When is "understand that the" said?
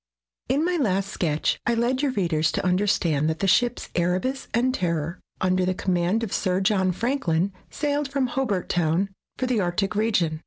2.65-3.45